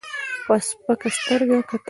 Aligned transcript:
په 0.45 0.55
سپکه 0.67 1.09
سترګه 1.17 1.57
کتل. 1.69 1.77